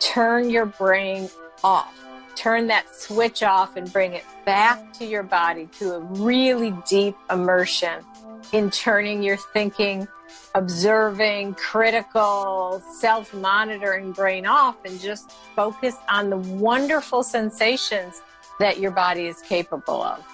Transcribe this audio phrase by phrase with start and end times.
[0.00, 1.28] turn your brain
[1.62, 1.96] off.
[2.34, 7.16] Turn that switch off and bring it back to your body to a really deep
[7.30, 8.04] immersion
[8.52, 10.08] in turning your thinking,
[10.54, 18.22] observing, critical, self monitoring brain off and just focus on the wonderful sensations
[18.58, 20.24] that your body is capable of.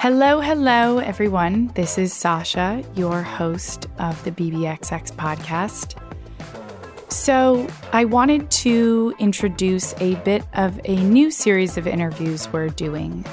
[0.00, 1.72] Hello, hello, everyone.
[1.74, 6.00] This is Sasha, your host of the BBXX podcast.
[7.10, 13.24] So, I wanted to introduce a bit of a new series of interviews we're doing.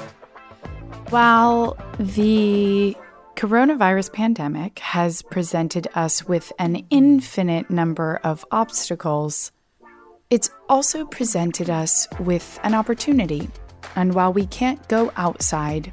[1.10, 2.96] While the
[3.36, 9.52] coronavirus pandemic has presented us with an infinite number of obstacles,
[10.30, 13.48] it's also presented us with an opportunity.
[13.94, 15.92] And while we can't go outside,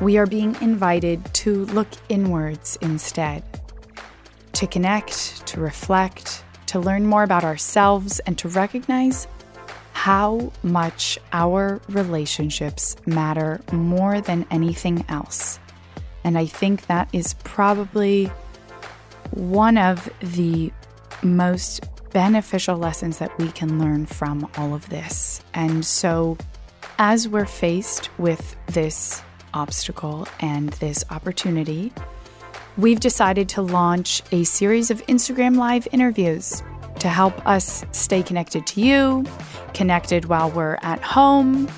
[0.00, 3.42] we are being invited to look inwards instead,
[4.52, 9.28] to connect, to reflect, to learn more about ourselves, and to recognize
[9.92, 15.58] how much our relationships matter more than anything else.
[16.24, 18.30] And I think that is probably
[19.30, 20.72] one of the
[21.22, 25.42] most beneficial lessons that we can learn from all of this.
[25.54, 26.36] And so,
[26.98, 29.22] as we're faced with this
[29.54, 31.92] obstacle and this opportunity,
[32.76, 36.62] we've decided to launch a series of Instagram Live interviews
[36.98, 39.24] to help us stay connected to you,
[39.72, 41.68] connected while we're at home,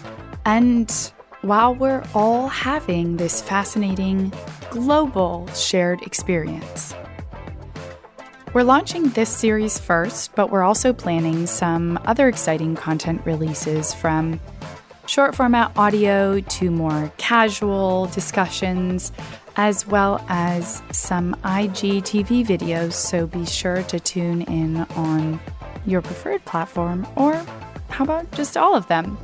[0.44, 4.32] and while we're all having this fascinating
[4.70, 6.94] global shared experience.
[8.52, 14.40] We're launching this series first, but we're also planning some other exciting content releases from
[15.06, 19.12] short format audio to more casual discussions,
[19.56, 22.92] as well as some IGTV videos.
[22.92, 25.40] So be sure to tune in on
[25.86, 27.34] your preferred platform, or
[27.88, 29.16] how about just all of them?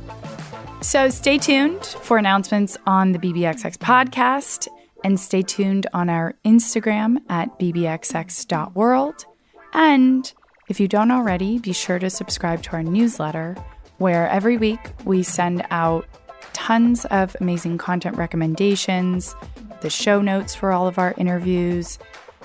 [0.81, 4.67] So stay tuned for announcements on the BBXX podcast
[5.03, 9.25] and stay tuned on our Instagram at bbxx.world.
[9.73, 10.33] And
[10.69, 13.55] if you don't already, be sure to subscribe to our newsletter
[14.03, 16.05] where every week we send out
[16.51, 19.33] tons of amazing content recommendations,
[19.79, 21.97] the show notes for all of our interviews,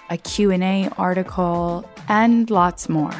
[0.09, 3.11] a Q&A article, and lots more.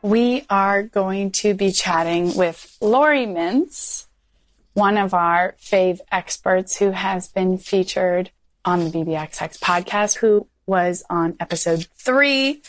[0.00, 4.06] We are going to be chatting with Laurie Mintz,
[4.72, 8.30] one of our fave experts who has been featured
[8.64, 12.62] on the BBXX podcast, who was on episode three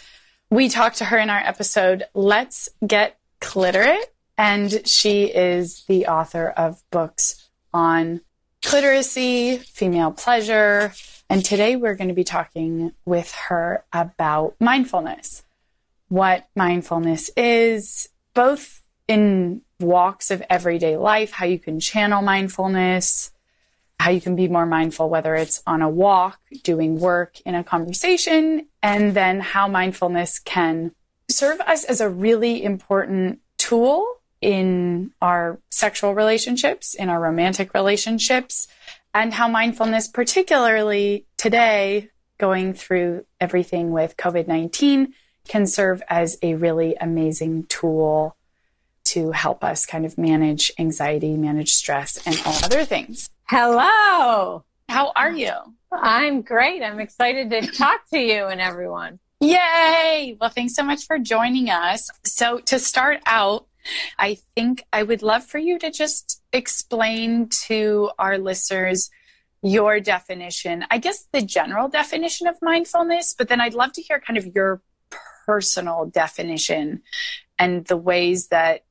[0.54, 4.06] we talked to her in our episode, Let's Get Cliterate.
[4.38, 8.22] And she is the author of books on
[8.62, 10.94] cliteracy, female pleasure.
[11.28, 15.44] And today we're going to be talking with her about mindfulness,
[16.10, 23.32] what mindfulness is, both in walks of everyday life, how you can channel mindfulness,
[24.00, 27.64] how you can be more mindful, whether it's on a walk, doing work, in a
[27.64, 30.92] conversation, and then how mindfulness can
[31.30, 34.06] serve us as a really important tool
[34.42, 38.68] in our sexual relationships, in our romantic relationships,
[39.14, 45.14] and how mindfulness, particularly today, going through everything with COVID 19,
[45.48, 48.36] can serve as a really amazing tool
[49.06, 53.30] to help us kind of manage anxiety, manage stress, and all other things.
[53.56, 54.66] Hello.
[54.90, 55.52] How are you?
[55.92, 56.82] I'm great.
[56.82, 59.20] I'm excited to talk to you and everyone.
[59.42, 60.36] Yay!
[60.42, 62.10] Well, thanks so much for joining us.
[62.26, 63.68] So, to start out,
[64.18, 69.12] I think I would love for you to just explain to our listeners
[69.62, 70.86] your definition.
[70.90, 74.48] I guess the general definition of mindfulness, but then I'd love to hear kind of
[74.56, 74.82] your
[75.46, 77.04] personal definition
[77.60, 78.84] and the ways that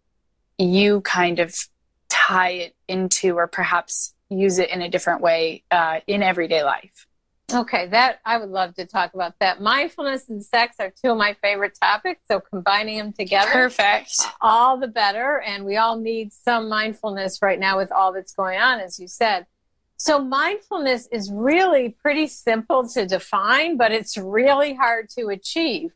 [0.56, 1.52] you kind of
[2.08, 7.06] tie it into or perhaps use it in a different way uh, in everyday life.
[7.52, 9.60] Okay, that I would love to talk about that.
[9.60, 14.78] Mindfulness and sex are two of my favorite topics, so combining them together, perfect, all
[14.78, 15.40] the better.
[15.40, 19.06] And we all need some mindfulness right now with all that's going on, as you
[19.06, 19.46] said.
[19.98, 25.92] So, mindfulness is really pretty simple to define, but it's really hard to achieve.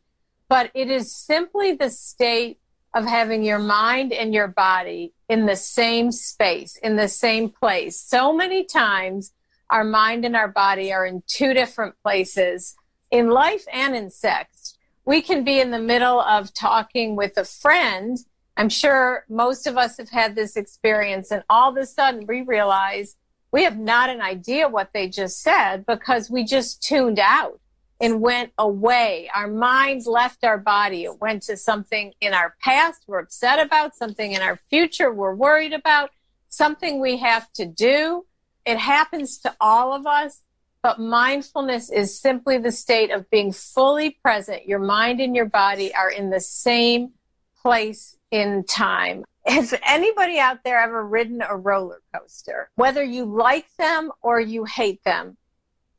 [0.47, 2.59] But it is simply the state
[2.97, 8.01] of having your mind and your body in the same space, in the same place.
[8.01, 9.33] So many times,
[9.69, 12.73] our mind and our body are in two different places
[13.11, 14.75] in life and in sex.
[15.05, 18.17] We can be in the middle of talking with a friend.
[18.57, 22.41] I'm sure most of us have had this experience, and all of a sudden we
[22.41, 23.15] realize
[23.51, 27.59] we have not an idea what they just said because we just tuned out
[27.99, 29.29] and went away.
[29.33, 31.03] Our minds left our body.
[31.03, 35.35] It went to something in our past we're upset about, something in our future we're
[35.35, 36.11] worried about,
[36.49, 38.25] something we have to do.
[38.65, 40.41] It happens to all of us,
[40.83, 44.67] but mindfulness is simply the state of being fully present.
[44.67, 47.13] Your mind and your body are in the same
[47.61, 49.23] place in time.
[49.45, 52.69] Has anybody out there ever ridden a roller coaster?
[52.75, 55.37] Whether you like them or you hate them,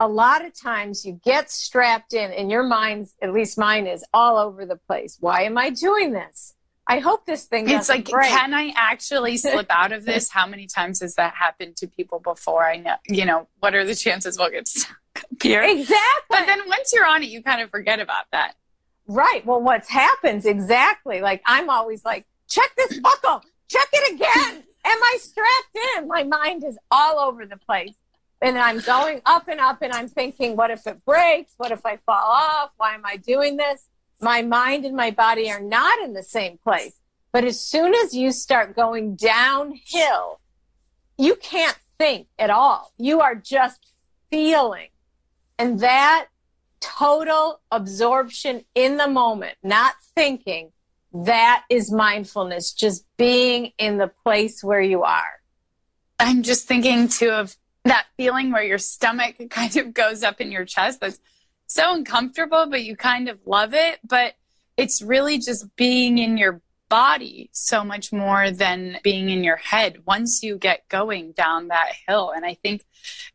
[0.01, 4.05] a lot of times you get strapped in and your mind, at least mine is
[4.13, 5.17] all over the place.
[5.21, 6.55] Why am I doing this?
[6.87, 8.31] I hope this thing It's like, break.
[8.31, 10.31] can I actually slip out of this?
[10.33, 12.67] How many times has that happened to people before?
[12.67, 14.97] I know, you know, what are the chances we'll get stuck
[15.43, 15.63] here?
[15.63, 15.97] Exactly.
[16.31, 18.55] But then once you're on it, you kind of forget about that.
[19.07, 19.45] Right.
[19.45, 21.21] Well, what happens exactly?
[21.21, 24.65] Like I'm always like, check this buckle, check it again.
[24.85, 26.09] Am I strapped in?
[26.09, 27.95] My mind is all over the place
[28.41, 31.55] and I'm going up and up and I'm thinking, what if it breaks?
[31.57, 32.71] What if I fall off?
[32.77, 33.87] Why am I doing this?
[34.21, 36.95] My mind and my body are not in the same place.
[37.33, 40.41] But as soon as you start going downhill,
[41.17, 42.93] you can't think at all.
[42.97, 43.93] You are just
[44.31, 44.89] feeling.
[45.59, 46.29] And that
[46.81, 50.71] total absorption in the moment, not thinking,
[51.13, 55.41] that is mindfulness, just being in the place where you are.
[56.19, 57.57] I'm just thinking too of
[57.91, 61.21] that feeling where your stomach kind of goes up in your chest that's
[61.67, 64.01] so uncomfortable, but you kind of love it.
[64.03, 64.35] But
[64.77, 70.07] it's really just being in your body so much more than being in your head
[70.07, 72.33] once you get going down that hill.
[72.35, 72.85] And I think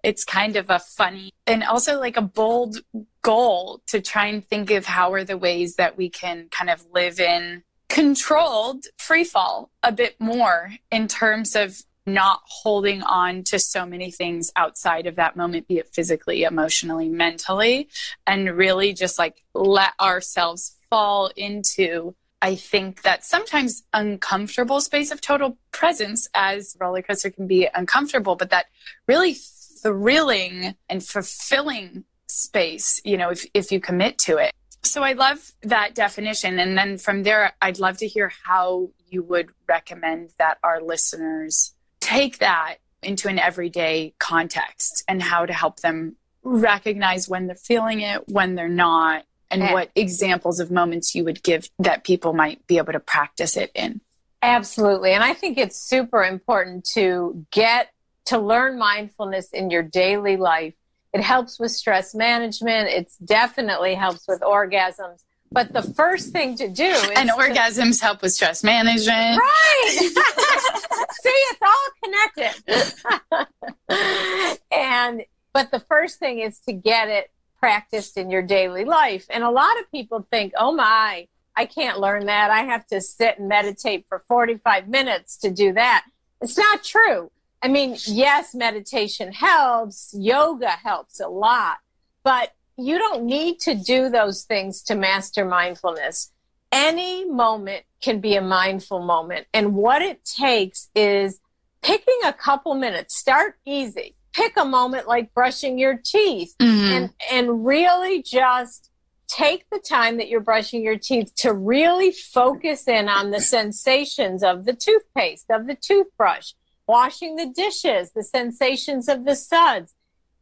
[0.04, 2.78] it's kind of a funny and also like a bold
[3.22, 6.84] goal to try and think of how are the ways that we can kind of
[6.92, 13.60] live in controlled free fall a bit more in terms of not holding on to
[13.60, 17.90] so many things outside of that moment, be it physically, emotionally, mentally,
[18.28, 25.22] and really just like let ourselves fall into, I think that sometimes uncomfortable space of
[25.22, 28.66] total presence as roller coaster can be uncomfortable, but that
[29.08, 29.36] really
[29.82, 34.52] thrilling and fulfilling space, you know, if, if you commit to it.
[34.84, 36.60] So I love that definition.
[36.60, 41.73] And then from there, I'd love to hear how you would recommend that our listeners
[42.04, 48.02] take that into an everyday context and how to help them recognize when they're feeling
[48.02, 49.74] it, when they're not, and yeah.
[49.74, 53.72] what examples of moments you would give that people might be able to practice it
[53.74, 54.02] in.
[54.42, 55.14] Absolutely.
[55.14, 57.90] And I think it's super important to get
[58.26, 60.74] to learn mindfulness in your daily life.
[61.14, 62.90] It helps with stress management.
[62.90, 65.24] It definitely helps with orgasms.
[65.54, 69.40] But the first thing to do is and orgasms to, help with stress management.
[69.40, 69.90] Right.
[71.22, 73.48] See, it's all connected.
[74.72, 75.24] and
[75.54, 79.28] but the first thing is to get it practiced in your daily life.
[79.30, 82.50] And a lot of people think, "Oh my, I can't learn that.
[82.50, 86.06] I have to sit and meditate for 45 minutes to do that."
[86.42, 87.32] It's not true.
[87.62, 91.78] I mean, yes, meditation helps, yoga helps a lot,
[92.24, 96.31] but you don't need to do those things to master mindfulness.
[96.72, 99.48] Any moment can be a mindful moment.
[99.54, 101.40] And what it takes is
[101.81, 104.16] picking a couple minutes, start easy.
[104.34, 106.92] Pick a moment like brushing your teeth mm-hmm.
[106.92, 108.90] and, and really just
[109.28, 114.44] take the time that you're brushing your teeth to really focus in on the sensations
[114.44, 116.54] of the toothpaste, of the toothbrush,
[116.88, 119.94] washing the dishes, the sensations of the suds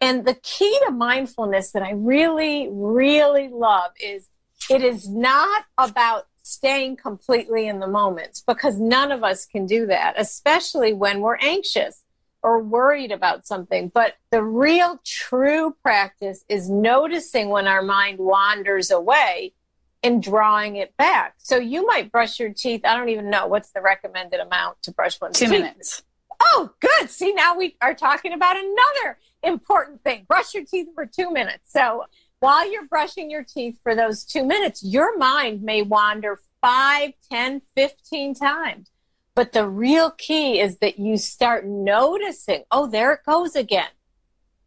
[0.01, 4.27] and the key to mindfulness that I really, really love is
[4.70, 9.86] it is not about staying completely in the moment because none of us can do
[9.86, 12.03] that, especially when we're anxious
[12.41, 13.91] or worried about something.
[13.93, 19.53] But the real true practice is noticing when our mind wanders away
[20.01, 21.36] and drawing it back.
[21.38, 22.81] So you might brush your teeth.
[22.84, 25.62] I don't even know what's the recommended amount to brush one's Two teeth.
[25.62, 26.01] minutes.
[26.41, 27.12] Oh, good.
[27.12, 30.25] See, now we are talking about another important thing.
[30.27, 31.71] Brush your teeth for two minutes.
[31.71, 32.05] So
[32.39, 37.62] while you're brushing your teeth for those two minutes, your mind may wander five, ten,
[37.75, 38.89] fifteen times.
[39.33, 43.89] But the real key is that you start noticing, oh, there it goes again.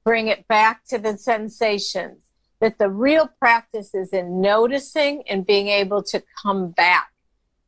[0.04, 2.23] Bring it back to the sensations.
[2.61, 7.11] That the real practice is in noticing and being able to come back.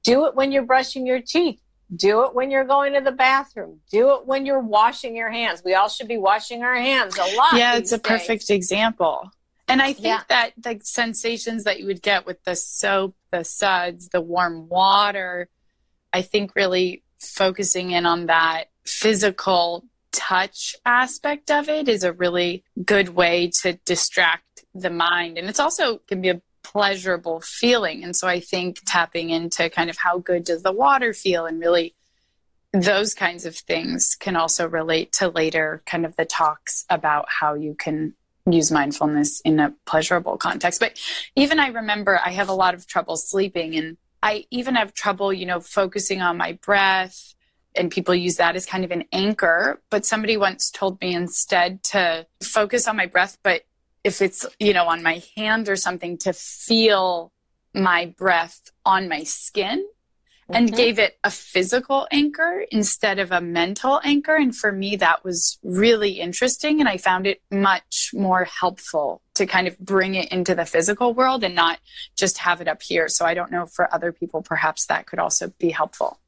[0.03, 1.61] Do it when you're brushing your teeth.
[1.95, 3.81] Do it when you're going to the bathroom.
[3.91, 5.63] Do it when you're washing your hands.
[5.65, 7.55] We all should be washing our hands a lot.
[7.55, 8.03] Yeah, it's a days.
[8.03, 9.31] perfect example.
[9.69, 10.23] And I think yeah.
[10.29, 15.49] that the sensations that you would get with the soap, the suds, the warm water,
[16.13, 22.65] I think really focusing in on that physical touch aspect of it is a really
[22.85, 25.37] good way to distract the mind.
[25.37, 26.41] And it's also can be a
[26.73, 28.03] pleasurable feeling.
[28.03, 31.61] And so I think tapping into kind of how good does the water feel and
[31.61, 31.95] really
[32.73, 37.55] those kinds of things can also relate to later kind of the talks about how
[37.55, 38.15] you can
[38.51, 40.81] use mindfulness in a pleasurable context.
[40.81, 40.99] But
[41.37, 45.33] even I remember I have a lot of trouble sleeping and I even have trouble,
[45.33, 47.35] you know, focusing on my breath
[47.77, 49.81] and people use that as kind of an anchor.
[49.89, 53.63] But somebody once told me instead to focus on my breath, but
[54.07, 57.33] if it's, you know, on my hand or something, to feel
[57.75, 59.85] my breath on my skin
[60.49, 60.77] and mm-hmm.
[60.77, 64.37] gave it a physical anchor instead of a mental anchor.
[64.37, 66.79] And for me, that was really interesting.
[66.79, 71.13] And I found it much more helpful to kind of bring it into the physical
[71.13, 71.81] world and not
[72.17, 73.09] just have it up here.
[73.09, 76.21] So I don't know for other people, perhaps that could also be helpful.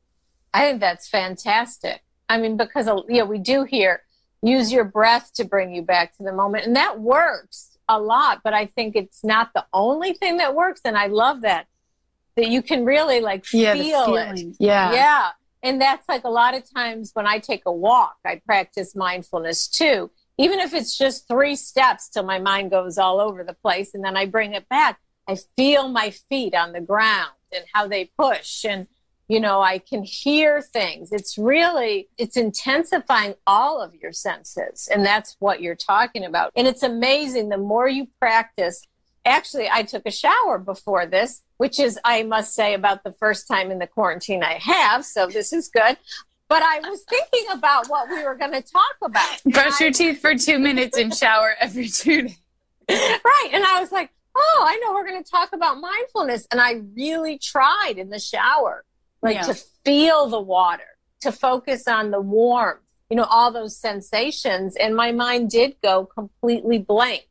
[0.52, 2.02] I think that's fantastic.
[2.28, 4.02] I mean, because you know, we do hear
[4.42, 8.40] use your breath to bring you back to the moment, and that works a lot.
[8.44, 11.66] But I think it's not the only thing that works, and I love that
[12.36, 14.56] that you can really like yeah, feel it.
[14.60, 15.30] Yeah, yeah.
[15.62, 19.66] And that's like a lot of times when I take a walk, I practice mindfulness
[19.66, 20.10] too.
[20.38, 24.04] Even if it's just three steps till my mind goes all over the place, and
[24.04, 25.00] then I bring it back.
[25.28, 28.86] I feel my feet on the ground and how they push and
[29.28, 35.04] you know i can hear things it's really it's intensifying all of your senses and
[35.04, 38.86] that's what you're talking about and it's amazing the more you practice
[39.24, 43.46] actually i took a shower before this which is i must say about the first
[43.46, 45.96] time in the quarantine i have so this is good
[46.48, 49.42] but I was thinking about what we were going to talk about.
[49.44, 52.38] Brush your teeth for two minutes and shower every two days.
[52.88, 53.50] Right.
[53.52, 56.46] And I was like, oh, I know we're going to talk about mindfulness.
[56.50, 58.84] And I really tried in the shower
[59.22, 59.42] like yeah.
[59.42, 64.76] to feel the water, to focus on the warmth, you know, all those sensations.
[64.76, 67.28] And my mind did go completely blank,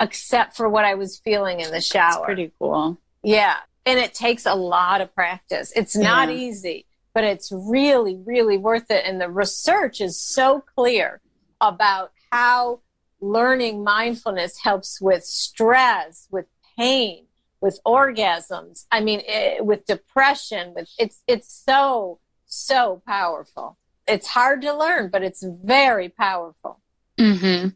[0.00, 2.10] except for what I was feeling in the shower.
[2.10, 2.98] That's pretty cool.
[3.22, 3.56] Yeah.
[3.86, 5.72] And it takes a lot of practice.
[5.76, 6.36] It's not yeah.
[6.36, 9.04] easy, but it's really, really worth it.
[9.06, 11.20] And the research is so clear
[11.60, 12.80] about how
[13.20, 17.26] learning mindfulness helps with stress, with pain,
[17.64, 18.84] with orgasms.
[18.92, 23.78] I mean, it, with depression, with it's it's so so powerful.
[24.06, 26.82] It's hard to learn, but it's very powerful.
[27.18, 27.68] Mm-hmm.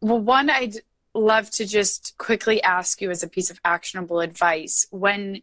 [0.00, 0.76] Well, one I'd
[1.12, 5.42] love to just quickly ask you as a piece of actionable advice when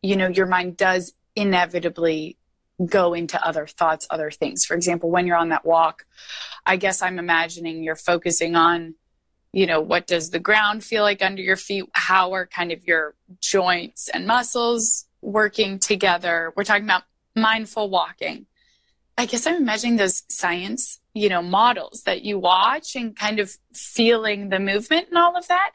[0.00, 2.38] you know your mind does inevitably
[2.86, 4.64] go into other thoughts, other things.
[4.64, 6.06] For example, when you're on that walk,
[6.64, 8.94] I guess I'm imagining you're focusing on
[9.52, 11.84] you know, what does the ground feel like under your feet?
[11.92, 16.52] How are kind of your joints and muscles working together?
[16.56, 18.46] We're talking about mindful walking.
[19.18, 23.56] I guess I'm imagining those science, you know, models that you watch and kind of
[23.72, 25.70] feeling the movement and all of that.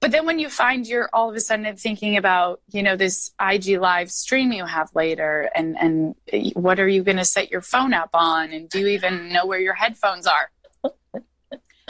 [0.00, 3.30] But then when you find you're all of a sudden thinking about, you know, this
[3.40, 6.16] IG live stream you have later and and
[6.54, 9.46] what are you going to set your phone up on and do you even know
[9.46, 10.50] where your headphones are?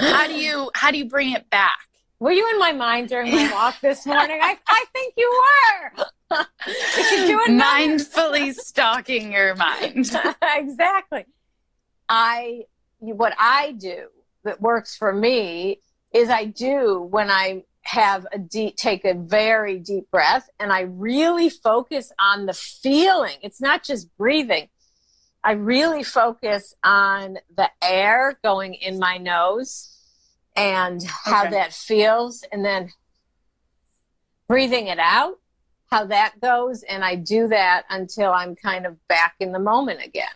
[0.03, 1.79] How do you how do you bring it back?
[2.19, 4.39] Were you in my mind during my walk this morning?
[4.41, 5.43] I, I think you
[5.91, 6.39] were.
[7.11, 10.11] you doing mindfully stalking your mind.
[10.57, 11.27] exactly.
[12.09, 12.63] I
[12.99, 14.07] what I do
[14.45, 15.81] that works for me
[16.13, 20.83] is I do when I have a deep take a very deep breath and I
[20.83, 23.37] really focus on the feeling.
[23.43, 24.69] It's not just breathing.
[25.43, 29.92] I really focus on the air going in my nose
[30.55, 31.51] and how okay.
[31.51, 32.91] that feels, and then
[34.49, 35.41] breathing it out,
[35.91, 36.83] how that goes.
[36.83, 40.27] And I do that until I'm kind of back in the moment again.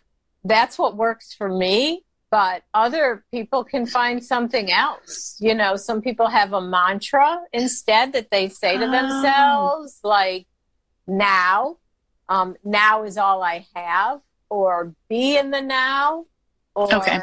[0.45, 2.03] That's what works for me.
[2.29, 5.37] But other people can find something else.
[5.39, 8.91] You know, some people have a mantra instead that they say to oh.
[8.91, 10.47] themselves, like,
[11.07, 11.77] now,
[12.29, 14.21] um, now is all I have,
[14.51, 16.27] or be in the now.
[16.75, 17.21] Or okay.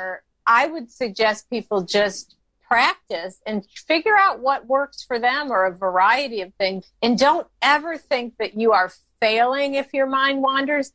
[0.48, 2.38] I would suggest people just
[2.74, 6.92] practice and figure out what works for them or a variety of things.
[7.04, 10.92] And don't ever think that you are failing if your mind wanders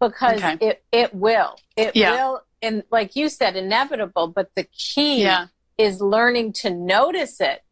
[0.00, 0.56] because okay.
[0.60, 1.56] it, it will.
[1.76, 2.12] It yeah.
[2.12, 2.42] will.
[2.62, 4.28] And like you said, inevitable.
[4.28, 5.48] But the key yeah.
[5.76, 7.64] is learning to notice it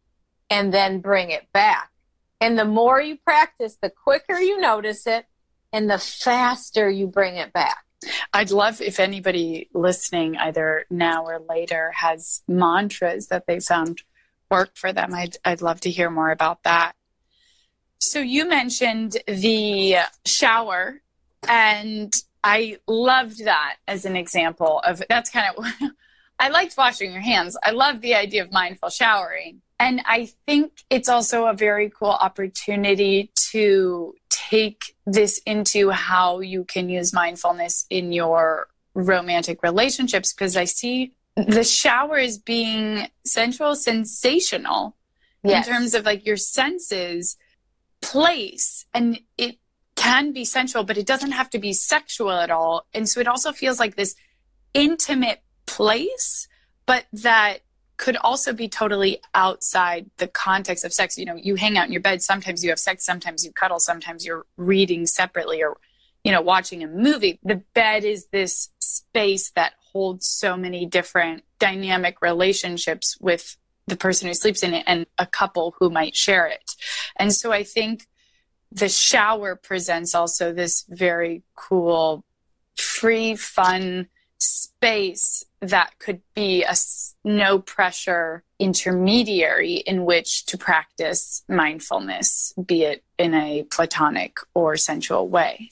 [0.50, 1.90] and then bring it back.
[2.40, 5.26] And the more you practice, the quicker you notice it
[5.72, 7.84] and the faster you bring it back.
[8.32, 14.02] I'd love if anybody listening, either now or later, has mantras that they found
[14.50, 15.14] work for them.
[15.14, 16.92] I'd, I'd love to hear more about that.
[17.98, 19.96] So you mentioned the
[20.26, 21.00] shower,
[21.48, 25.64] and I loved that as an example of that's kind of.
[26.38, 27.56] I liked washing your hands.
[27.62, 29.62] I love the idea of mindful showering.
[29.78, 34.14] And I think it's also a very cool opportunity to
[34.48, 41.14] take this into how you can use mindfulness in your romantic relationships because I see
[41.36, 44.96] the shower is being sensual, sensational
[45.42, 45.66] yes.
[45.66, 47.36] in terms of like your senses
[48.00, 49.58] place and it
[49.96, 52.86] can be sensual, but it doesn't have to be sexual at all.
[52.92, 54.14] And so it also feels like this
[54.74, 56.46] intimate place,
[56.86, 57.60] but that
[57.96, 61.16] could also be totally outside the context of sex.
[61.16, 63.78] You know, you hang out in your bed, sometimes you have sex, sometimes you cuddle,
[63.78, 65.76] sometimes you're reading separately or,
[66.24, 67.38] you know, watching a movie.
[67.42, 74.28] The bed is this space that holds so many different dynamic relationships with the person
[74.28, 76.74] who sleeps in it and a couple who might share it.
[77.16, 78.06] And so I think
[78.72, 82.24] the shower presents also this very cool,
[82.76, 84.08] free, fun
[84.44, 86.74] space that could be a
[87.24, 95.28] no pressure intermediary in which to practice mindfulness, be it in a platonic or sensual
[95.28, 95.70] way.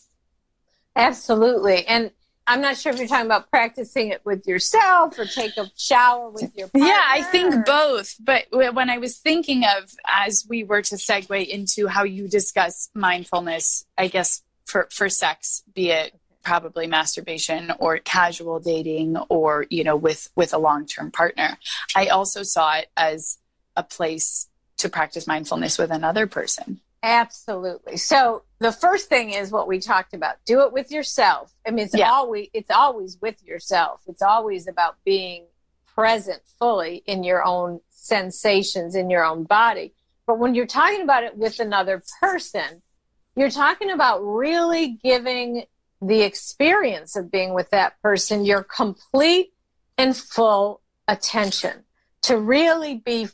[0.97, 1.87] Absolutely.
[1.87, 2.11] And
[2.47, 6.31] I'm not sure if you're talking about practicing it with yourself or take a shower
[6.31, 6.89] with your partner.
[6.89, 8.17] Yeah, I think both.
[8.19, 12.91] But when I was thinking of, as we were to segue into how you discuss
[12.95, 19.85] mindfulness, I guess for, for sex, be it probably masturbation or casual dating or, you
[19.85, 21.59] know, with, with a long-term partner,
[21.95, 23.39] I also saw it as
[23.77, 26.81] a place to practice mindfulness with another person.
[27.03, 27.97] Absolutely.
[27.97, 30.37] So the first thing is what we talked about.
[30.47, 31.53] Do it with yourself.
[31.67, 32.11] I mean, it's yeah.
[32.11, 34.03] always it's always with yourself.
[34.07, 35.47] It's always about being
[35.85, 39.95] present fully in your own sensations in your own body.
[40.27, 42.83] But when you're talking about it with another person,
[43.37, 45.65] you're talking about really giving
[46.03, 49.53] the experience of being with that person your complete
[49.97, 51.85] and full attention
[52.23, 53.29] to really be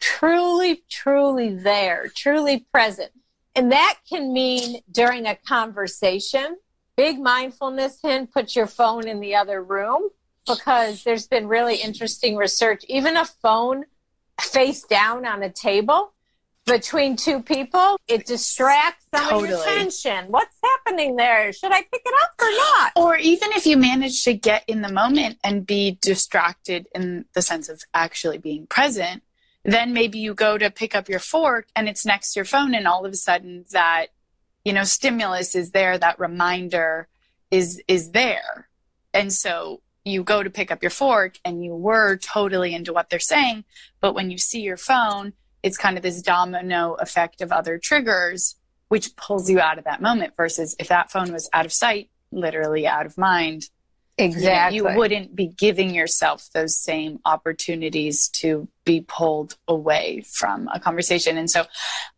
[0.00, 3.12] truly, truly there, truly present.
[3.54, 6.56] And that can mean during a conversation,
[6.96, 10.08] big mindfulness hint, put your phone in the other room
[10.46, 12.84] because there's been really interesting research.
[12.88, 13.84] Even a phone
[14.40, 16.13] face down on a table
[16.66, 19.44] between two people, it distracts some totally.
[19.44, 20.26] of your attention.
[20.28, 21.52] What's happening there?
[21.52, 22.92] Should I pick it up or not?
[22.96, 27.42] Or even if you manage to get in the moment and be distracted in the
[27.42, 29.22] sense of actually being present,
[29.64, 32.74] then maybe you go to pick up your fork and it's next to your phone
[32.74, 34.08] and all of a sudden that
[34.64, 37.08] you know stimulus is there that reminder
[37.50, 38.68] is is there
[39.12, 43.08] and so you go to pick up your fork and you were totally into what
[43.08, 43.64] they're saying
[44.00, 45.32] but when you see your phone
[45.64, 48.56] it's kind of this domino effect of other triggers
[48.88, 52.10] which pulls you out of that moment versus if that phone was out of sight
[52.30, 53.68] literally out of mind
[54.16, 54.76] Exactly.
[54.76, 60.78] You, you, wouldn't be giving yourself those same opportunities to be pulled away from a
[60.78, 61.36] conversation.
[61.36, 61.64] And so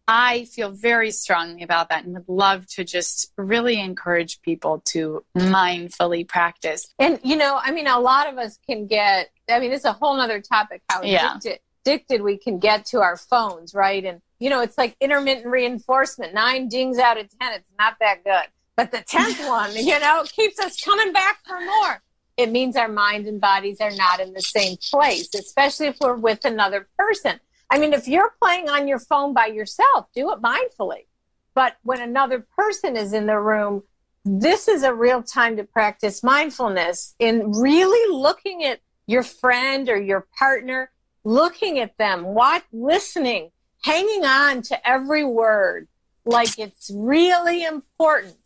[0.06, 5.24] I feel very strongly about that and would love to just really encourage people to
[5.36, 6.92] mindfully practice.
[6.98, 9.92] And, you know, I mean, a lot of us can get, I mean, it's a
[9.92, 11.36] whole other topic how yeah.
[11.36, 14.04] addicted, addicted we can get to our phones, right?
[14.04, 16.34] And, you know, it's like intermittent reinforcement.
[16.34, 18.46] Nine dings out of 10, it's not that good.
[18.76, 22.02] But the 10th one, you know, keeps us coming back for more.
[22.36, 26.16] It means our mind and bodies are not in the same place, especially if we're
[26.16, 27.40] with another person.
[27.70, 31.06] I mean, if you're playing on your phone by yourself, do it mindfully.
[31.54, 33.84] But when another person is in the room,
[34.24, 40.00] this is a real time to practice mindfulness in really looking at your friend or
[40.00, 40.90] your partner,
[41.26, 43.50] looking at them, what listening,
[43.82, 45.88] hanging on to every word.
[46.24, 48.36] Like it's really important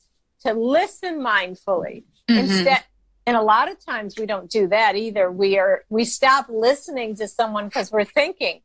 [0.44, 2.38] to listen mindfully mm-hmm.
[2.38, 2.84] instead
[3.26, 5.30] and a lot of times we don't do that either.
[5.30, 8.62] We are we stop listening to someone because we're thinking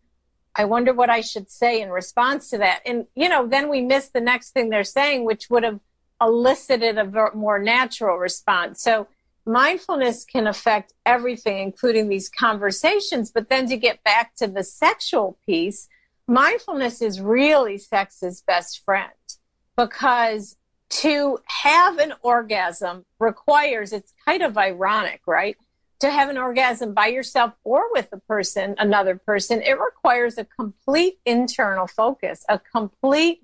[0.58, 2.82] i wonder what i should say in response to that.
[2.86, 5.82] And you know then we miss the next thing they're saying which would have
[6.22, 8.82] elicited a more natural response.
[8.82, 9.08] So
[9.46, 15.38] mindfulness can affect everything including these conversations but then to get back to the sexual
[15.46, 15.88] piece
[16.28, 19.12] mindfulness is really sex's best friend
[19.78, 20.58] because
[20.90, 25.58] to have an orgasm requires, it's kind of ironic, right?
[26.00, 30.46] To have an orgasm by yourself or with a person, another person, it requires a
[30.46, 33.42] complete internal focus, a complete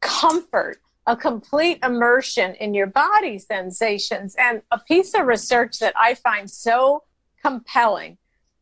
[0.00, 4.36] comfort, a complete immersion in your body sensations.
[4.38, 7.02] And a piece of research that I find so
[7.42, 8.18] compelling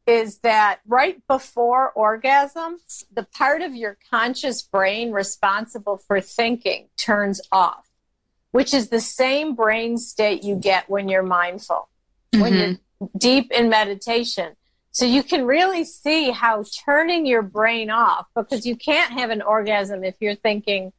[0.07, 2.79] is that right before orgasm,
[3.13, 7.87] the part of your conscious brain responsible for thinking turns off
[8.57, 11.91] which is the same brain state you get when you're mindful,
[12.33, 12.41] mm-hmm.
[12.41, 14.57] when you're deep in meditation.
[14.93, 19.43] So you can really see how turning your brain off, because you can't have an
[19.43, 20.95] orgasm if you're thinking,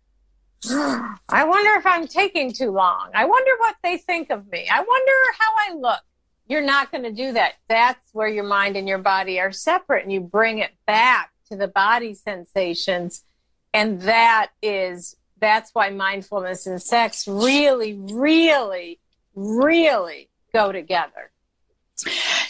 [0.65, 3.09] I wonder if I'm taking too long.
[3.13, 4.67] I wonder what they think of me.
[4.71, 6.01] I wonder how I look.
[6.49, 7.53] You're not going to do that.
[7.67, 11.55] That's where your mind and your body are separate, and you bring it back to
[11.55, 13.23] the body sensations.
[13.73, 18.99] And that is, that's why mindfulness and sex really, really,
[19.35, 21.31] really go together.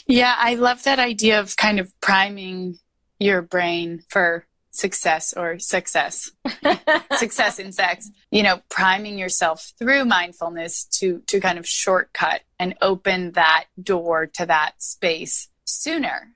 [0.05, 2.79] Yeah, I love that idea of kind of priming
[3.19, 4.46] your brain for
[4.77, 6.31] success or success.
[7.17, 8.09] Success in sex.
[8.31, 14.27] You know priming yourself through mindfulness to to kind of shortcut and open that door
[14.35, 16.33] to that space sooner.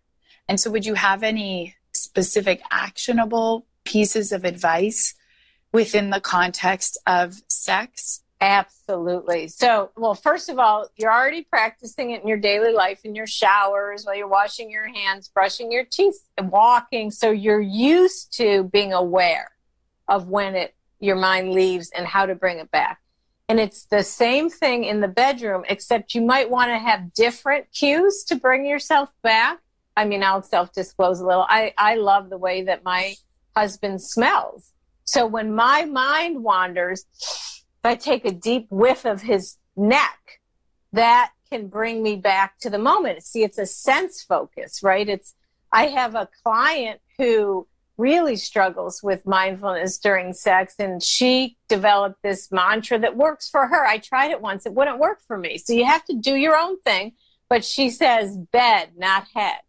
[0.48, 5.14] And so would you have any specific actionable pieces of advice
[5.72, 9.48] within the context of sex Absolutely.
[9.50, 13.28] So, well, first of all, you're already practicing it in your daily life, in your
[13.28, 17.12] showers, while you're washing your hands, brushing your teeth, walking.
[17.12, 19.52] So you're used to being aware
[20.08, 23.00] of when it your mind leaves and how to bring it back.
[23.48, 27.72] And it's the same thing in the bedroom, except you might want to have different
[27.74, 29.60] cues to bring yourself back.
[29.96, 31.46] I mean, I'll self disclose a little.
[31.48, 33.16] I, I love the way that my
[33.56, 34.72] husband smells.
[35.04, 37.06] So when my mind wanders,
[37.84, 40.40] if I take a deep whiff of his neck,
[40.94, 43.24] that can bring me back to the moment.
[43.24, 45.10] See, it's a sense focus, right?
[45.10, 45.34] It's,
[45.72, 47.68] I have a client who
[47.98, 53.86] really struggles with mindfulness during sex and she developed this mantra that works for her.
[53.86, 54.66] I tried it once.
[54.66, 55.58] It wouldn't work for me.
[55.58, 57.14] So you have to do your own thing,
[57.50, 59.60] but she says bed, not head.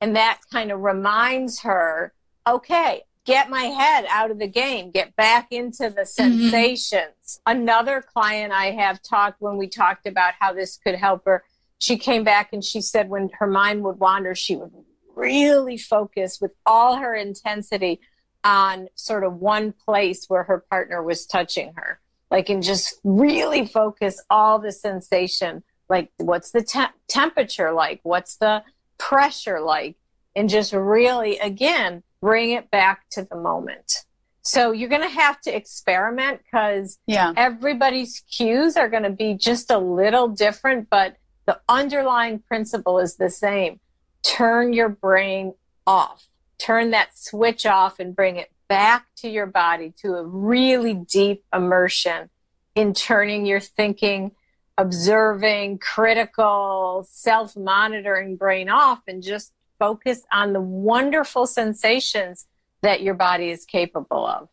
[0.00, 2.12] And that kind of reminds her,
[2.46, 6.50] okay, get my head out of the game, get back into the mm-hmm.
[6.50, 7.12] sensations.
[7.46, 7.58] Mm-hmm.
[7.60, 11.44] Another client I have talked when we talked about how this could help her,
[11.78, 14.72] she came back and she said when her mind would wander, she would
[15.14, 18.00] really focus with all her intensity
[18.44, 22.00] on sort of one place where her partner was touching her.
[22.30, 25.64] Like, and just really focus all the sensation.
[25.88, 28.00] Like, what's the te- temperature like?
[28.04, 28.62] What's the
[28.96, 29.96] pressure like?
[30.34, 34.04] And just really, again, bring it back to the moment.
[34.42, 37.32] So you're going to have to experiment because yeah.
[37.36, 43.16] everybody's cues are going to be just a little different, but the underlying principle is
[43.16, 43.80] the same.
[44.22, 45.52] Turn your brain
[45.86, 46.28] off.
[46.58, 51.44] Turn that switch off and bring it back to your body to a really deep
[51.54, 52.30] immersion
[52.74, 54.32] in turning your thinking,
[54.76, 62.46] observing, critical, self monitoring brain off and just focus on the wonderful sensations
[62.82, 64.48] that your body is capable of.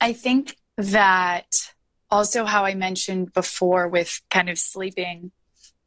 [0.00, 1.72] I think that
[2.10, 5.30] also how I mentioned before with kind of sleeping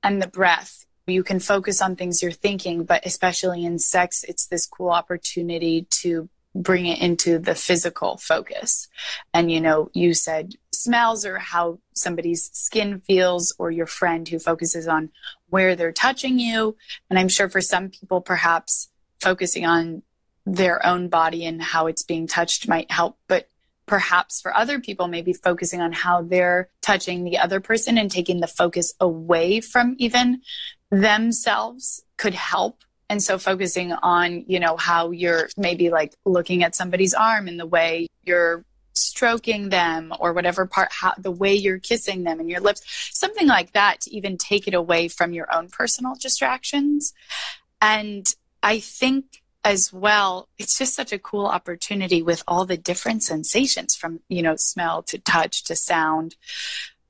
[0.01, 4.47] and the breath, you can focus on things you're thinking, but especially in sex, it's
[4.47, 8.87] this cool opportunity to bring it into the physical focus.
[9.33, 14.37] And, you know, you said smells or how somebody's skin feels, or your friend who
[14.37, 15.09] focuses on
[15.53, 16.75] where they're touching you.
[17.11, 18.89] And I'm sure for some people, perhaps
[19.21, 20.01] focusing on
[20.47, 23.19] their own body and how it's being touched might help.
[23.27, 23.47] But
[23.85, 28.39] perhaps for other people, maybe focusing on how they're touching the other person and taking
[28.39, 30.41] the focus away from even
[30.89, 36.73] themselves could help and so focusing on, you know, how you're maybe like looking at
[36.73, 41.79] somebody's arm and the way you're stroking them or whatever part, how, the way you're
[41.79, 45.53] kissing them and your lips, something like that to even take it away from your
[45.53, 47.13] own personal distractions.
[47.81, 53.23] And I think as well, it's just such a cool opportunity with all the different
[53.23, 56.35] sensations from, you know, smell to touch to sound.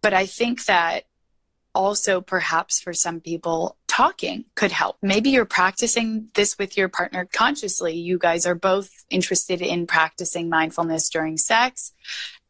[0.02, 1.06] But I think that
[1.76, 4.98] also perhaps for some people talking could help.
[5.02, 7.94] Maybe you're practicing this with your partner consciously.
[7.94, 11.92] You guys are both interested in practicing mindfulness during sex.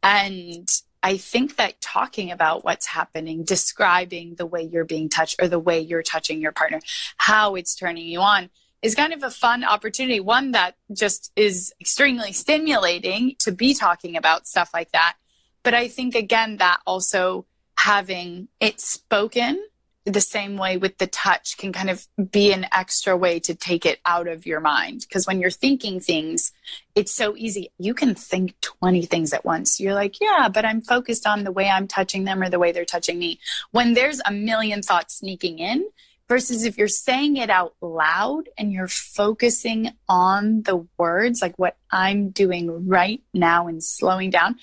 [0.02, 0.68] And
[1.02, 5.60] I think that talking about what's happening, describing the way you're being touched or the
[5.60, 6.80] way you're touching your partner,
[7.18, 8.50] how it's turning you on
[8.82, 10.20] is kind of a fun opportunity.
[10.22, 15.16] One that just is extremely stimulating to be talking about stuff like that.
[15.64, 17.46] But I think, again, that also
[17.84, 19.62] having it spoken
[20.06, 23.86] the same way with the touch can kind of be an extra way to take
[23.86, 25.02] it out of your mind.
[25.02, 26.52] Because when you're thinking things,
[26.96, 27.72] it's so easy.
[27.78, 29.80] You can think 20 things at once.
[29.80, 32.72] You're like, yeah, but I'm focused on the way I'm touching them or the way
[32.72, 33.40] they're touching me.
[33.72, 35.86] When there's a million thoughts sneaking in,
[36.30, 41.76] versus if you're saying it out loud and you're focusing on the words, like what
[41.92, 44.56] I'm doing right now and slowing down,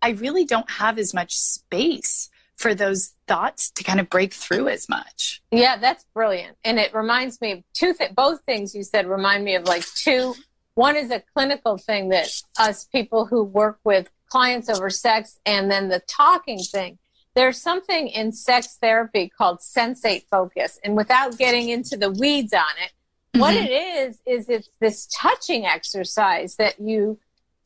[0.00, 2.30] I really don't have as much space
[2.64, 5.42] for those thoughts to kind of break through as much.
[5.50, 6.56] Yeah, that's brilliant.
[6.64, 9.84] And it reminds me of two things, both things you said remind me of like
[9.84, 10.34] two.
[10.74, 15.70] One is a clinical thing that us people who work with clients over sex, and
[15.70, 16.96] then the talking thing.
[17.34, 20.80] There's something in sex therapy called sensate focus.
[20.82, 23.40] And without getting into the weeds on it, mm-hmm.
[23.40, 27.18] what it is, is it's this touching exercise that you,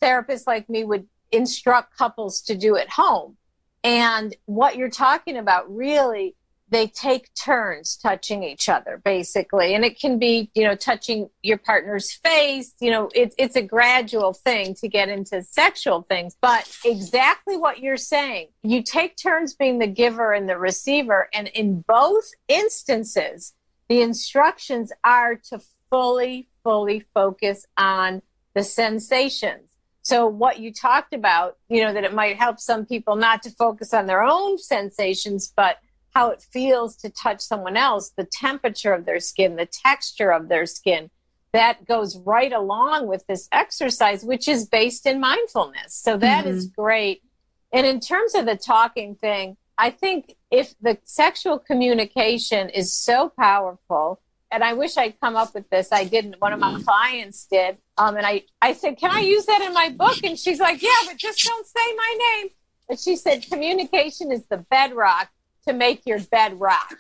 [0.03, 3.37] therapists like me, would instruct couples to do at home.
[3.85, 6.35] And what you're talking about really,
[6.71, 9.75] they take turns touching each other, basically.
[9.75, 12.75] And it can be, you know, touching your partner's face.
[12.81, 16.37] You know, it's it's a gradual thing to get into sexual things.
[16.41, 21.29] But exactly what you're saying, you take turns being the giver and the receiver.
[21.33, 23.55] And in both instances,
[23.89, 25.61] the instructions are to
[25.91, 28.23] fully, fully focus on
[28.55, 29.68] the sensations
[30.09, 33.51] so what you talked about, you know, that it might help some people not to
[33.51, 35.77] focus on their own sensations, but
[36.15, 40.49] how it feels to touch someone else, the temperature of their skin, the texture of
[40.49, 41.11] their skin.
[41.53, 45.93] That goes right along with this exercise, which is based in mindfulness.
[45.93, 46.57] So that mm-hmm.
[46.57, 47.23] is great.
[47.71, 53.31] And in terms of the talking thing, I think if the sexual communication is so
[53.39, 55.93] powerful, and I wish I'd come up with this.
[55.93, 56.37] I didn't.
[56.41, 57.79] One of my clients did.
[57.99, 60.23] Um, and I, I said, can I use that in my book?
[60.25, 62.51] And she's like, yeah, but just don't say my name.
[62.89, 65.29] But she said, communication is the bedrock
[65.67, 66.99] to make your bed rock.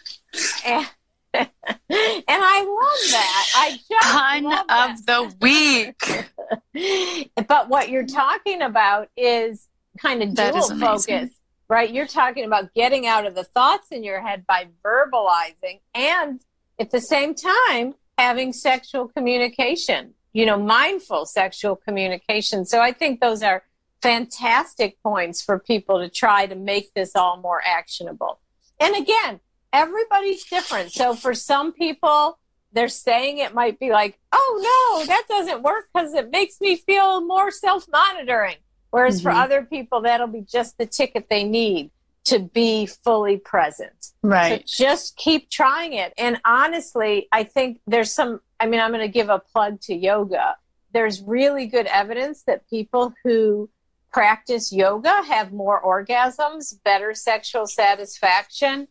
[1.34, 1.48] And,
[1.90, 3.46] and I love that.
[3.54, 7.30] I just pun of the week.
[7.48, 9.68] but what you're talking about is
[10.00, 11.30] kind of dual focus,
[11.68, 11.92] right?
[11.92, 16.40] You're talking about getting out of the thoughts in your head by verbalizing and
[16.78, 22.64] at the same time having sexual communication, you know, mindful sexual communication.
[22.64, 23.64] So I think those are
[24.02, 28.40] fantastic points for people to try to make this all more actionable.
[28.80, 29.40] And again,
[29.72, 30.92] everybody's different.
[30.92, 32.38] So for some people,
[32.72, 36.76] they're saying it might be like, oh no, that doesn't work because it makes me
[36.76, 38.56] feel more self monitoring.
[38.90, 39.28] Whereas mm-hmm.
[39.28, 41.90] for other people, that'll be just the ticket they need
[42.28, 44.12] to be fully present.
[44.22, 44.68] Right.
[44.68, 46.12] So just keep trying it.
[46.18, 49.94] And honestly, I think there's some, I mean, I'm going to give a plug to
[49.94, 50.56] yoga.
[50.92, 53.70] There's really good evidence that people who
[54.12, 58.88] practice yoga have more orgasms, better sexual satisfaction.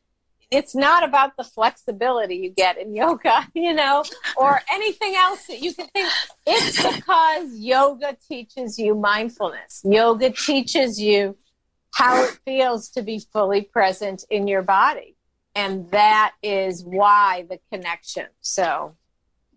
[0.50, 4.04] It's not about the flexibility you get in yoga, you know,
[4.38, 6.10] or anything else that you can think.
[6.46, 9.82] It's because yoga teaches you mindfulness.
[9.84, 11.36] Yoga teaches you
[11.94, 15.16] how it feels to be fully present in your body.
[15.56, 18.28] And that is why the connection.
[18.42, 18.94] So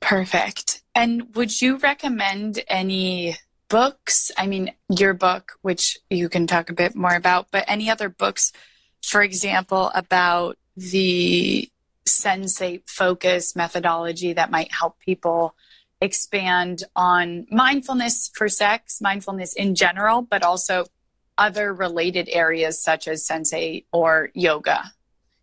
[0.00, 0.82] perfect.
[0.94, 3.36] And would you recommend any
[3.68, 4.30] books?
[4.36, 8.08] I mean, your book, which you can talk a bit more about, but any other
[8.08, 8.52] books,
[9.02, 11.68] for example, about the
[12.06, 15.54] sensate focus methodology that might help people
[16.00, 20.86] expand on mindfulness for sex, mindfulness in general, but also
[21.40, 24.92] other related areas such as sensate or yoga?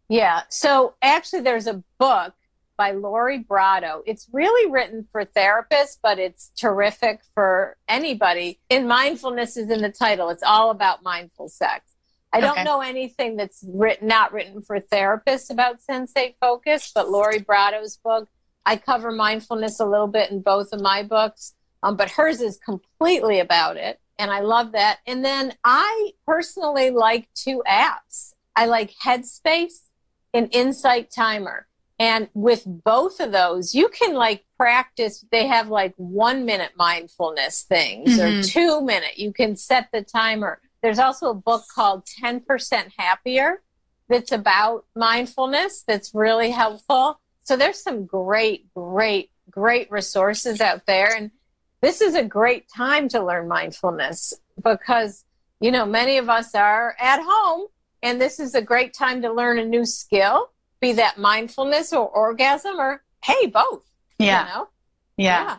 [0.08, 0.44] Yeah.
[0.50, 2.34] So actually, there's a book
[2.78, 4.04] by Lori Brotto.
[4.06, 8.60] It's really written for therapists, but it's terrific for anybody.
[8.70, 10.30] And mindfulness is in the title.
[10.30, 11.92] It's all about mindful sex.
[12.32, 17.40] I don't know anything that's written, not written for therapists about sensate focus, but Lori
[17.40, 18.28] Brotto's book,
[18.66, 22.58] I cover mindfulness a little bit in both of my books, um, but hers is
[22.58, 25.00] completely about it and I love that.
[25.06, 28.34] And then I personally like two apps.
[28.56, 29.88] I like Headspace
[30.34, 31.68] and Insight Timer.
[32.00, 35.26] And with both of those, you can like practice.
[35.32, 38.40] They have like one minute mindfulness things mm-hmm.
[38.40, 39.18] or two minute.
[39.18, 40.62] You can set the timer.
[40.84, 43.64] There's also a book called 10% Happier
[44.10, 47.20] that's about mindfulness that's really helpful.
[47.44, 51.14] So there's some great, great, great resources out there.
[51.16, 51.32] And
[51.82, 55.26] this is a great time to learn mindfulness because,
[55.60, 57.68] you know, many of us are at home
[58.02, 62.08] and this is a great time to learn a new skill, be that mindfulness or
[62.08, 63.84] orgasm or hey, both.
[64.20, 64.48] Yeah.
[64.48, 64.68] You know?
[65.18, 65.44] yeah.
[65.44, 65.58] yeah.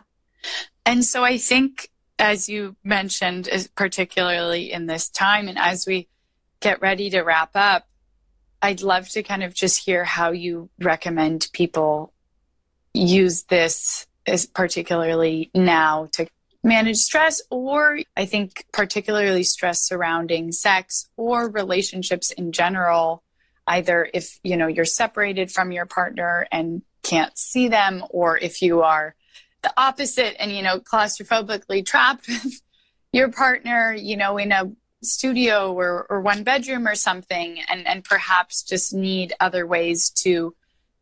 [0.85, 6.07] And so I think, as you mentioned, particularly in this time, and as we
[6.59, 7.87] get ready to wrap up,
[8.61, 12.13] I'd love to kind of just hear how you recommend people
[12.93, 16.27] use this is particularly now to
[16.63, 23.23] manage stress or I think particularly stress surrounding sex or relationships in general
[23.67, 28.61] either if you know you're separated from your partner and can't see them or if
[28.61, 29.15] you are
[29.61, 32.61] the opposite and you know claustrophobically trapped with
[33.13, 34.69] your partner you know in a
[35.01, 40.53] studio or, or one bedroom or something and, and perhaps just need other ways to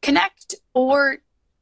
[0.02, 1.18] connect or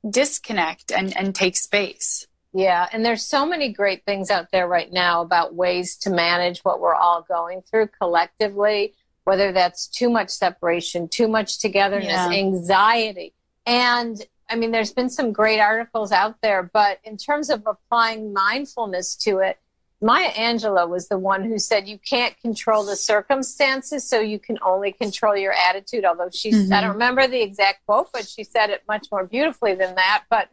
[0.10, 2.28] disconnect and, and take space.
[2.54, 6.60] Yeah, and there's so many great things out there right now about ways to manage
[6.60, 8.94] what we're all going through collectively,
[9.26, 12.30] whether that's too much separation, too much togetherness, yeah.
[12.30, 13.34] anxiety.
[13.66, 18.32] And I mean, there's been some great articles out there, but in terms of applying
[18.32, 19.60] mindfulness to it,
[20.06, 24.60] Maya Angelou was the one who said you can't control the circumstances, so you can
[24.64, 26.06] only control your attitude.
[26.06, 26.72] Although she, mm-hmm.
[26.72, 30.26] I don't remember the exact quote, but she said it much more beautifully than that.
[30.30, 30.50] But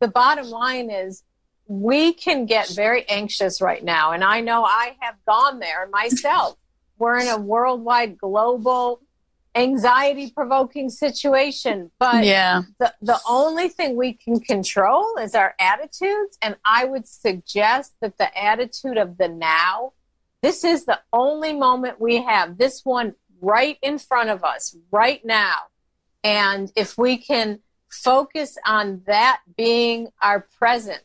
[0.00, 1.22] the bottom line is,
[1.66, 6.58] we can get very anxious right now, and I know I have gone there myself.
[6.98, 9.00] We're in a worldwide, global
[9.54, 11.90] anxiety provoking situation.
[11.98, 12.62] But yeah.
[12.78, 16.38] the, the only thing we can control is our attitudes.
[16.40, 19.92] And I would suggest that the attitude of the now,
[20.42, 25.24] this is the only moment we have, this one right in front of us right
[25.24, 25.56] now.
[26.22, 27.60] And if we can
[27.90, 31.02] focus on that being our present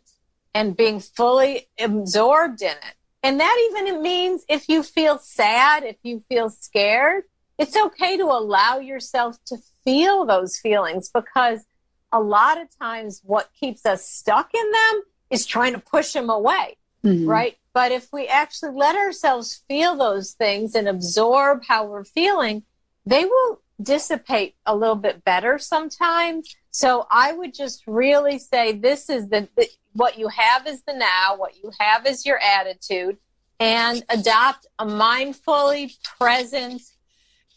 [0.53, 2.95] and being fully absorbed in it.
[3.23, 7.23] And that even means if you feel sad, if you feel scared,
[7.57, 11.65] it's okay to allow yourself to feel those feelings because
[12.11, 16.29] a lot of times what keeps us stuck in them is trying to push them
[16.29, 17.27] away, mm-hmm.
[17.27, 17.57] right?
[17.73, 22.63] But if we actually let ourselves feel those things and absorb how we're feeling,
[23.05, 26.55] they will dissipate a little bit better sometimes.
[26.71, 30.93] So I would just really say this is the, the what you have is the
[30.93, 33.17] now, what you have is your attitude,
[33.59, 36.81] and adopt a mindfully present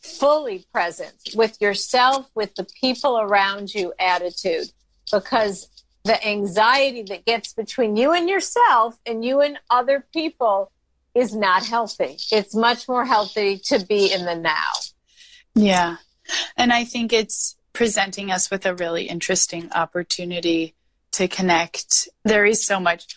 [0.02, 4.70] fully present with yourself, with the people around you attitude,
[5.12, 5.68] because
[6.04, 10.72] the anxiety that gets between you and yourself and you and other people
[11.14, 12.16] is not healthy.
[12.30, 14.72] It's much more healthy to be in the now.
[15.54, 15.96] Yeah.
[16.56, 20.74] And I think it's presenting us with a really interesting opportunity
[21.12, 22.08] to connect.
[22.24, 23.16] There is so much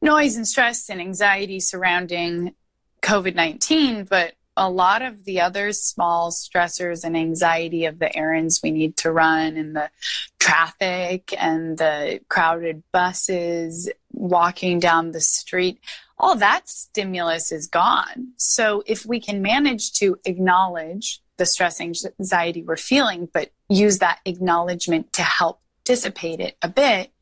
[0.00, 2.54] noise and stress and anxiety surrounding
[3.02, 8.60] COVID 19, but a lot of the other small stressors and anxiety of the errands
[8.62, 9.90] we need to run and the
[10.38, 15.80] traffic and the crowded buses walking down the street
[16.18, 18.32] all that stimulus is gone.
[18.36, 24.18] So if we can manage to acknowledge the stress anxiety we're feeling but use that
[24.24, 27.12] acknowledgement to help dissipate it a bit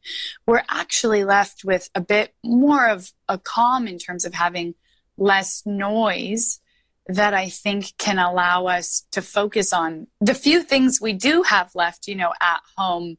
[0.46, 4.75] we're actually left with a bit more of a calm in terms of having
[5.18, 6.61] less noise
[7.09, 11.75] that I think can allow us to focus on the few things we do have
[11.75, 13.19] left, you know, at home,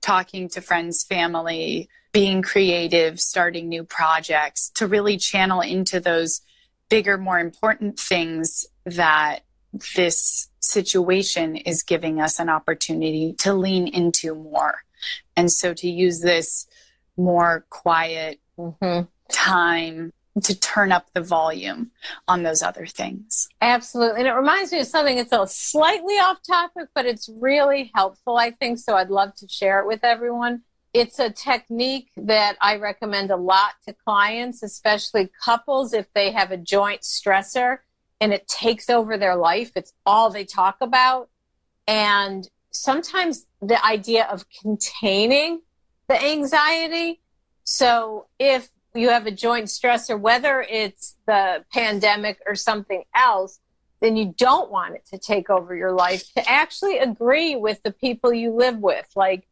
[0.00, 6.40] talking to friends, family, being creative, starting new projects, to really channel into those
[6.88, 9.40] bigger, more important things that
[9.94, 14.82] this situation is giving us an opportunity to lean into more.
[15.36, 16.66] And so to use this
[17.16, 19.02] more quiet mm-hmm.
[19.30, 20.12] time
[20.44, 21.90] to turn up the volume
[22.26, 23.48] on those other things.
[23.60, 24.20] Absolutely.
[24.20, 28.36] And it reminds me of something that's a slightly off topic, but it's really helpful,
[28.36, 28.78] I think.
[28.78, 30.62] So I'd love to share it with everyone.
[30.94, 36.50] It's a technique that I recommend a lot to clients, especially couples, if they have
[36.50, 37.78] a joint stressor
[38.20, 39.72] and it takes over their life.
[39.76, 41.28] It's all they talk about.
[41.86, 45.62] And sometimes the idea of containing
[46.08, 47.20] the anxiety.
[47.64, 53.60] So if you have a joint stressor, whether it's the pandemic or something else,
[54.00, 57.90] then you don't want it to take over your life to actually agree with the
[57.90, 59.06] people you live with.
[59.16, 59.48] Like,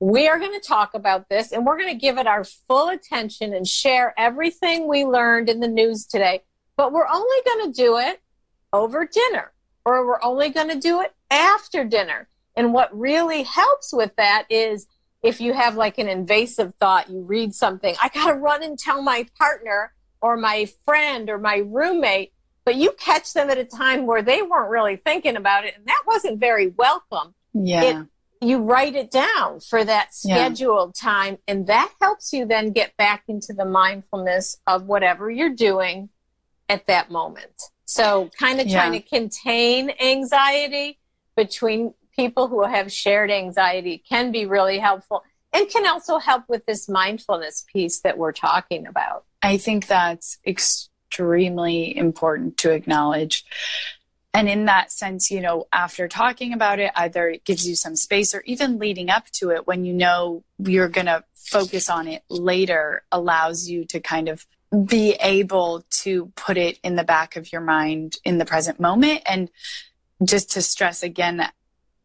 [0.00, 2.88] we are going to talk about this and we're going to give it our full
[2.88, 6.42] attention and share everything we learned in the news today.
[6.76, 8.22] But we're only going to do it
[8.72, 9.52] over dinner
[9.84, 12.28] or we're only going to do it after dinner.
[12.56, 14.86] And what really helps with that is
[15.22, 18.78] if you have like an invasive thought, you read something, I got to run and
[18.78, 22.32] tell my partner or my friend or my roommate,
[22.64, 25.74] but you catch them at a time where they weren't really thinking about it.
[25.76, 27.34] And that wasn't very welcome.
[27.52, 27.82] Yeah.
[27.82, 28.06] It,
[28.42, 31.10] you write it down for that scheduled yeah.
[31.10, 36.08] time, and that helps you then get back into the mindfulness of whatever you're doing
[36.68, 37.64] at that moment.
[37.84, 40.98] So, kind of trying to contain anxiety
[41.36, 46.66] between people who have shared anxiety can be really helpful and can also help with
[46.66, 49.24] this mindfulness piece that we're talking about.
[49.42, 53.44] I think that's extremely important to acknowledge.
[54.32, 57.96] And in that sense, you know, after talking about it, either it gives you some
[57.96, 62.06] space or even leading up to it when you know you're going to focus on
[62.06, 64.46] it later allows you to kind of
[64.86, 69.20] be able to put it in the back of your mind in the present moment
[69.26, 69.50] and
[70.22, 71.44] just to stress again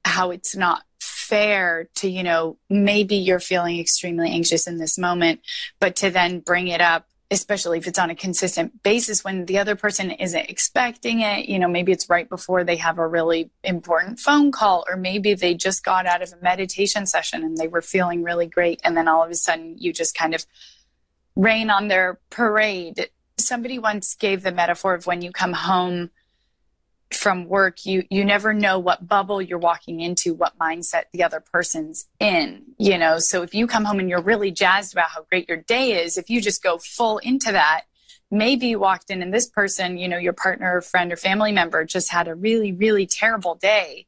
[0.05, 5.41] how it's not fair to you know maybe you're feeling extremely anxious in this moment
[5.79, 9.57] but to then bring it up especially if it's on a consistent basis when the
[9.57, 13.49] other person isn't expecting it you know maybe it's right before they have a really
[13.63, 17.67] important phone call or maybe they just got out of a meditation session and they
[17.67, 20.45] were feeling really great and then all of a sudden you just kind of
[21.35, 23.09] rain on their parade.
[23.37, 26.11] Somebody once gave the metaphor of when you come home
[27.11, 31.39] from work you you never know what bubble you're walking into what mindset the other
[31.39, 33.19] person's in you know?
[33.19, 36.17] So if you come home and you're really jazzed about how great your day is
[36.17, 37.83] if you just go full into that
[38.31, 41.51] maybe you walked in and this person you know your partner or friend or family
[41.51, 44.07] member just had a really really terrible day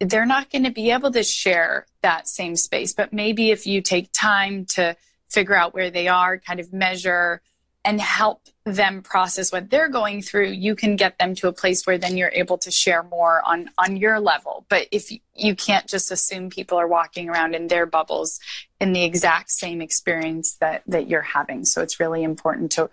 [0.00, 2.92] they're not going to be able to share that same space.
[2.92, 4.96] But maybe if you take time to
[5.28, 7.42] figure out where they are kind of measure
[7.84, 11.86] and help them process what they're going through you can get them to a place
[11.86, 14.66] where then you're able to share more on on your level.
[14.68, 18.40] But if you can't just assume people are walking around in their bubbles
[18.80, 21.64] in the exact same experience that that you're having.
[21.64, 22.90] So it's really important to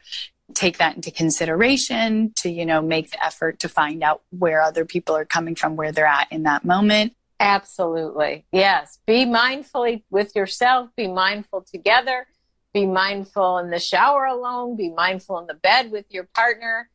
[0.54, 4.86] take that into consideration to you know make the effort to find out where other
[4.86, 7.14] people are coming from where they're at in that moment.
[7.40, 8.46] Absolutely.
[8.54, 9.00] Yes.
[9.06, 10.90] Be mindfully with yourself.
[10.96, 12.28] Be mindful together
[12.76, 16.90] be mindful in the shower alone, be mindful in the bed with your partner.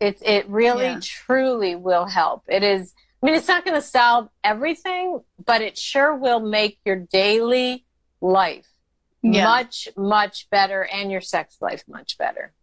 [0.00, 1.00] It, it really yeah.
[1.02, 2.44] truly will help.
[2.48, 6.78] It is, I mean, it's not going to solve everything, but it sure will make
[6.86, 7.84] your daily
[8.22, 8.66] life
[9.20, 9.44] yeah.
[9.44, 12.54] much, much better and your sex life much better.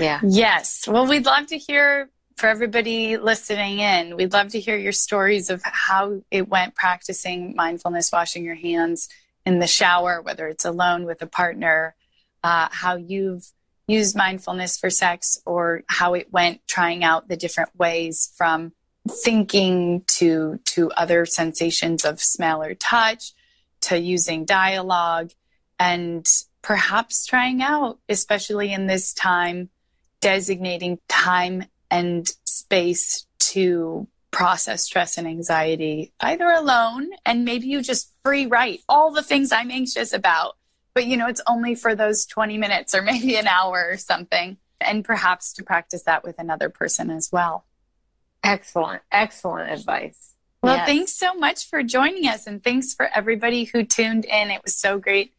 [0.00, 0.18] Yeah.
[0.24, 0.88] Yes.
[0.88, 4.16] Well, we'd love to hear for everybody listening in.
[4.16, 9.08] We'd love to hear your stories of how it went practicing mindfulness, washing your hands
[9.46, 11.94] in the shower, whether it's alone with a partner,
[12.42, 13.52] uh, how you've
[13.86, 18.72] used mindfulness for sex or how it went trying out the different ways from
[19.22, 23.32] thinking to to other sensations of smell or touch
[23.82, 25.30] to using dialogue
[25.78, 26.26] and
[26.62, 29.68] perhaps trying out especially in this time
[30.22, 38.12] designating time and space to process stress and anxiety either alone and maybe you just
[38.24, 40.56] free write all the things I'm anxious about.
[40.92, 44.56] But you know, it's only for those 20 minutes or maybe an hour or something.
[44.80, 47.64] And perhaps to practice that with another person as well.
[48.42, 50.34] Excellent, excellent advice.
[50.62, 50.86] Well, yes.
[50.86, 52.46] thanks so much for joining us.
[52.46, 54.50] And thanks for everybody who tuned in.
[54.50, 55.32] It was so great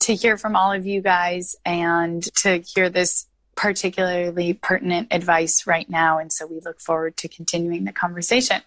[0.00, 3.26] to hear from all of you guys and to hear this
[3.60, 6.18] particularly pertinent advice right now.
[6.18, 8.62] And so we look forward to continuing the conversation.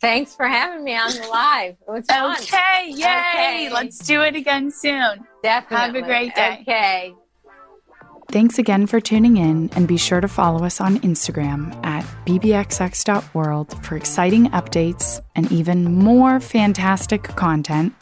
[0.00, 1.76] Thanks for having me on the live.
[1.86, 2.36] It was fun.
[2.40, 3.04] Okay, yay.
[3.04, 3.70] Okay.
[3.72, 5.24] Let's do it again soon.
[5.44, 5.76] Definitely.
[5.76, 6.58] Have a great day.
[6.62, 7.14] Okay.
[8.32, 13.84] Thanks again for tuning in, and be sure to follow us on Instagram at bbxx.world
[13.84, 17.94] for exciting updates and even more fantastic content.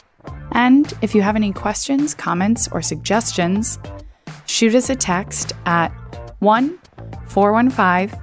[0.52, 3.78] And if you have any questions, comments, or suggestions,
[4.46, 5.92] shoot us a text at
[6.40, 6.78] 1
[7.28, 8.20] 415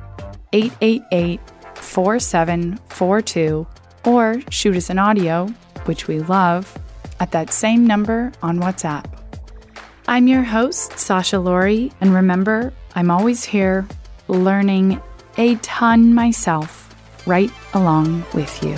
[0.53, 1.39] 888
[1.75, 3.67] 4742
[4.05, 5.47] or shoot us an audio,
[5.85, 6.77] which we love,
[7.19, 9.05] at that same number on WhatsApp.
[10.07, 13.87] I'm your host, Sasha Laurie, and remember, I'm always here
[14.27, 15.01] learning
[15.37, 16.95] a ton myself
[17.25, 18.75] right along with you.